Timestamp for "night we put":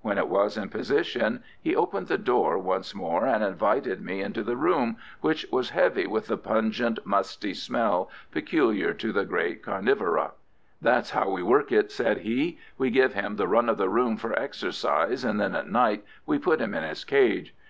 15.68-16.62